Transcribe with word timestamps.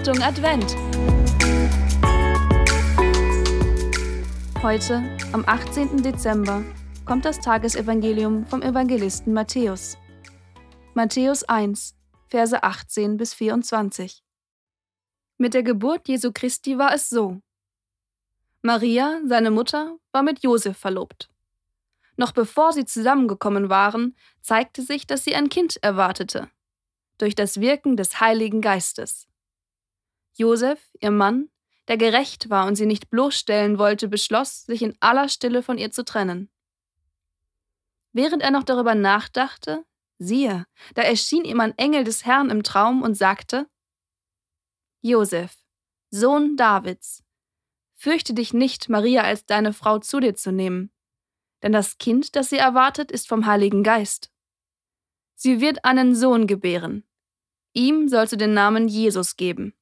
Achtung 0.00 0.22
Advent! 0.22 0.76
Heute, 4.62 5.04
am 5.34 5.44
18. 5.46 6.02
Dezember, 6.02 6.64
kommt 7.04 7.26
das 7.26 7.38
Tagesevangelium 7.38 8.46
vom 8.46 8.62
Evangelisten 8.62 9.34
Matthäus. 9.34 9.98
Matthäus 10.94 11.44
1, 11.44 11.94
Verse 12.28 12.62
18 12.62 13.18
bis 13.18 13.34
24. 13.34 14.24
Mit 15.36 15.52
der 15.52 15.64
Geburt 15.64 16.08
Jesu 16.08 16.32
Christi 16.32 16.78
war 16.78 16.94
es 16.94 17.10
so. 17.10 17.42
Maria, 18.62 19.20
seine 19.26 19.50
Mutter, 19.50 19.98
war 20.12 20.22
mit 20.22 20.42
Josef 20.42 20.78
verlobt. 20.78 21.28
Noch 22.16 22.32
bevor 22.32 22.72
sie 22.72 22.86
zusammengekommen 22.86 23.68
waren, 23.68 24.16
zeigte 24.40 24.80
sich, 24.80 25.06
dass 25.06 25.24
sie 25.24 25.34
ein 25.34 25.50
Kind 25.50 25.76
erwartete, 25.82 26.48
durch 27.18 27.34
das 27.34 27.60
Wirken 27.60 27.98
des 27.98 28.18
Heiligen 28.18 28.62
Geistes. 28.62 29.26
Josef, 30.34 30.80
ihr 31.00 31.10
Mann, 31.10 31.50
der 31.88 31.96
gerecht 31.96 32.50
war 32.50 32.66
und 32.66 32.76
sie 32.76 32.86
nicht 32.86 33.10
bloßstellen 33.10 33.78
wollte, 33.78 34.08
beschloss, 34.08 34.62
sich 34.62 34.82
in 34.82 34.96
aller 35.00 35.28
Stille 35.28 35.62
von 35.62 35.78
ihr 35.78 35.90
zu 35.90 36.04
trennen. 36.04 36.50
Während 38.12 38.42
er 38.42 38.50
noch 38.50 38.64
darüber 38.64 38.94
nachdachte, 38.94 39.84
siehe, 40.18 40.66
da 40.94 41.02
erschien 41.02 41.44
ihm 41.44 41.60
ein 41.60 41.76
Engel 41.78 42.04
des 42.04 42.24
Herrn 42.24 42.50
im 42.50 42.62
Traum 42.62 43.02
und 43.02 43.14
sagte, 43.14 43.68
Josef, 45.00 45.56
Sohn 46.10 46.56
Davids, 46.56 47.24
fürchte 47.94 48.34
dich 48.34 48.52
nicht, 48.52 48.88
Maria 48.88 49.22
als 49.22 49.46
deine 49.46 49.72
Frau 49.72 49.98
zu 49.98 50.20
dir 50.20 50.34
zu 50.34 50.52
nehmen, 50.52 50.92
denn 51.62 51.72
das 51.72 51.98
Kind, 51.98 52.36
das 52.36 52.50
sie 52.50 52.58
erwartet, 52.58 53.10
ist 53.10 53.28
vom 53.28 53.46
Heiligen 53.46 53.82
Geist. 53.82 54.30
Sie 55.34 55.60
wird 55.60 55.84
einen 55.84 56.14
Sohn 56.14 56.46
gebären. 56.46 57.04
Ihm 57.72 58.08
sollst 58.08 58.32
du 58.32 58.36
den 58.36 58.52
Namen 58.52 58.88
Jesus 58.88 59.36
geben. 59.36 59.74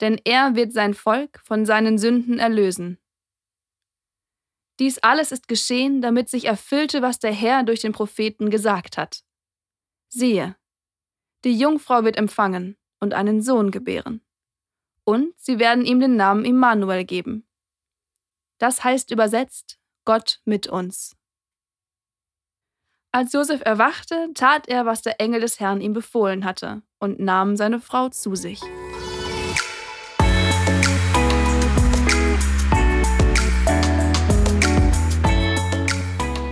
Denn 0.00 0.20
er 0.24 0.54
wird 0.54 0.72
sein 0.72 0.94
Volk 0.94 1.40
von 1.44 1.66
seinen 1.66 1.98
Sünden 1.98 2.38
erlösen. 2.38 2.98
Dies 4.80 4.98
alles 4.98 5.30
ist 5.30 5.46
geschehen, 5.46 6.02
damit 6.02 6.28
sich 6.28 6.46
erfüllte, 6.46 7.00
was 7.00 7.18
der 7.20 7.32
Herr 7.32 7.62
durch 7.62 7.80
den 7.80 7.92
Propheten 7.92 8.50
gesagt 8.50 8.96
hat. 8.96 9.22
Siehe, 10.08 10.56
die 11.44 11.56
Jungfrau 11.56 12.04
wird 12.04 12.16
empfangen 12.16 12.76
und 13.00 13.14
einen 13.14 13.42
Sohn 13.42 13.70
gebären. 13.70 14.20
Und 15.04 15.34
sie 15.36 15.58
werden 15.58 15.84
ihm 15.84 16.00
den 16.00 16.16
Namen 16.16 16.44
Immanuel 16.44 17.04
geben. 17.04 17.46
Das 18.58 18.82
heißt 18.82 19.10
übersetzt 19.10 19.78
Gott 20.04 20.40
mit 20.44 20.66
uns. 20.66 21.16
Als 23.12 23.32
Josef 23.32 23.60
erwachte, 23.64 24.30
tat 24.34 24.68
er, 24.68 24.86
was 24.86 25.02
der 25.02 25.20
Engel 25.20 25.40
des 25.40 25.60
Herrn 25.60 25.80
ihm 25.80 25.92
befohlen 25.92 26.44
hatte, 26.44 26.82
und 26.98 27.20
nahm 27.20 27.56
seine 27.56 27.78
Frau 27.78 28.08
zu 28.08 28.34
sich. 28.34 28.60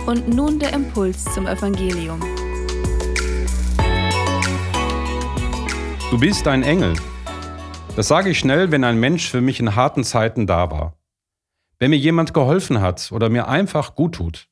Und 0.05 0.27
nun 0.27 0.59
der 0.59 0.73
Impuls 0.73 1.23
zum 1.33 1.47
Evangelium. 1.47 2.19
Du 6.11 6.19
bist 6.19 6.47
ein 6.47 6.63
Engel. 6.63 6.93
Das 7.95 8.07
sage 8.07 8.29
ich 8.29 8.39
schnell, 8.39 8.71
wenn 8.71 8.83
ein 8.83 8.99
Mensch 8.99 9.29
für 9.29 9.41
mich 9.41 9.59
in 9.59 9.75
harten 9.75 10.03
Zeiten 10.03 10.47
da 10.47 10.69
war 10.71 10.95
wenn 11.83 11.89
mir 11.89 11.97
jemand 11.97 12.33
geholfen 12.33 12.79
hat 12.79 13.11
oder 13.11 13.27
mir 13.27 13.49
einfach 13.49 13.93
gut 13.95 14.15
tut. 14.15 14.47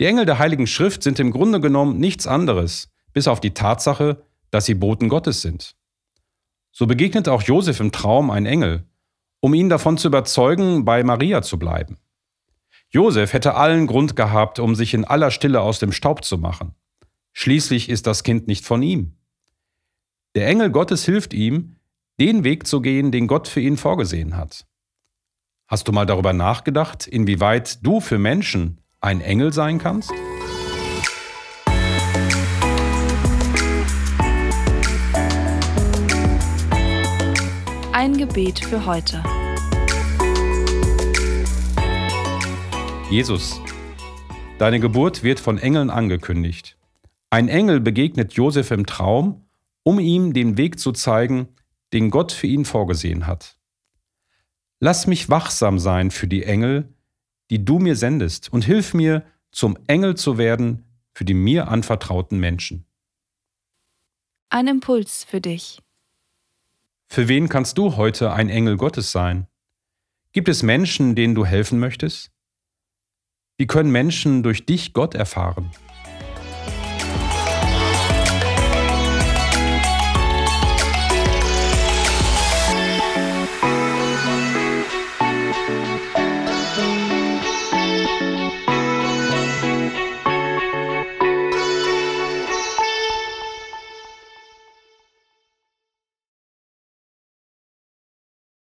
Die 0.00 0.06
Engel 0.06 0.26
der 0.26 0.40
Heiligen 0.40 0.66
Schrift 0.66 1.04
sind 1.04 1.20
im 1.20 1.30
Grunde 1.30 1.60
genommen 1.60 2.00
nichts 2.00 2.26
anderes, 2.26 2.92
bis 3.12 3.28
auf 3.28 3.38
die 3.38 3.54
Tatsache, 3.54 4.20
dass 4.50 4.64
sie 4.64 4.74
Boten 4.74 5.08
Gottes 5.08 5.42
sind. 5.42 5.76
So 6.72 6.88
begegnet 6.88 7.28
auch 7.28 7.40
Josef 7.40 7.78
im 7.78 7.92
Traum 7.92 8.32
ein 8.32 8.46
Engel, 8.46 8.82
um 9.38 9.54
ihn 9.54 9.68
davon 9.68 9.96
zu 9.96 10.08
überzeugen, 10.08 10.84
bei 10.84 11.04
Maria 11.04 11.40
zu 11.42 11.56
bleiben. 11.56 11.98
Josef 12.90 13.32
hätte 13.32 13.54
allen 13.54 13.86
Grund 13.86 14.16
gehabt, 14.16 14.58
um 14.58 14.74
sich 14.74 14.94
in 14.94 15.04
aller 15.04 15.30
Stille 15.30 15.60
aus 15.60 15.78
dem 15.78 15.92
Staub 15.92 16.24
zu 16.24 16.38
machen. 16.38 16.74
Schließlich 17.32 17.88
ist 17.88 18.06
das 18.06 18.22
Kind 18.22 18.46
nicht 18.46 18.64
von 18.64 18.82
ihm. 18.82 19.16
Der 20.34 20.46
Engel 20.46 20.70
Gottes 20.70 21.04
hilft 21.04 21.34
ihm, 21.34 21.76
den 22.20 22.44
Weg 22.44 22.66
zu 22.66 22.80
gehen, 22.80 23.10
den 23.12 23.26
Gott 23.26 23.48
für 23.48 23.60
ihn 23.60 23.76
vorgesehen 23.76 24.36
hat. 24.36 24.66
Hast 25.66 25.88
du 25.88 25.92
mal 25.92 26.06
darüber 26.06 26.32
nachgedacht, 26.32 27.06
inwieweit 27.06 27.84
du 27.84 28.00
für 28.00 28.18
Menschen 28.18 28.80
ein 29.00 29.20
Engel 29.20 29.52
sein 29.52 29.78
kannst? 29.78 30.12
Ein 37.92 38.16
Gebet 38.16 38.60
für 38.60 38.86
heute. 38.86 39.22
Jesus, 43.08 43.60
deine 44.58 44.80
Geburt 44.80 45.22
wird 45.22 45.38
von 45.38 45.58
Engeln 45.58 45.90
angekündigt. 45.90 46.76
Ein 47.30 47.46
Engel 47.48 47.78
begegnet 47.78 48.32
Josef 48.32 48.72
im 48.72 48.84
Traum, 48.84 49.44
um 49.84 50.00
ihm 50.00 50.32
den 50.32 50.56
Weg 50.56 50.80
zu 50.80 50.90
zeigen, 50.90 51.46
den 51.92 52.10
Gott 52.10 52.32
für 52.32 52.48
ihn 52.48 52.64
vorgesehen 52.64 53.28
hat. 53.28 53.58
Lass 54.80 55.06
mich 55.06 55.28
wachsam 55.28 55.78
sein 55.78 56.10
für 56.10 56.26
die 56.26 56.42
Engel, 56.42 56.92
die 57.50 57.64
du 57.64 57.78
mir 57.78 57.94
sendest, 57.94 58.52
und 58.52 58.64
hilf 58.64 58.92
mir, 58.92 59.24
zum 59.52 59.78
Engel 59.86 60.16
zu 60.16 60.36
werden 60.36 60.84
für 61.14 61.24
die 61.24 61.34
mir 61.34 61.68
anvertrauten 61.68 62.40
Menschen. 62.40 62.86
Ein 64.50 64.66
Impuls 64.66 65.22
für 65.22 65.40
dich. 65.40 65.80
Für 67.06 67.28
wen 67.28 67.48
kannst 67.48 67.78
du 67.78 67.96
heute 67.96 68.32
ein 68.32 68.48
Engel 68.48 68.76
Gottes 68.76 69.12
sein? 69.12 69.46
Gibt 70.32 70.48
es 70.48 70.64
Menschen, 70.64 71.14
denen 71.14 71.36
du 71.36 71.46
helfen 71.46 71.78
möchtest? 71.78 72.32
Wie 73.58 73.66
können 73.66 73.90
Menschen 73.90 74.42
durch 74.42 74.66
dich 74.66 74.92
Gott 74.92 75.14
erfahren? 75.14 75.70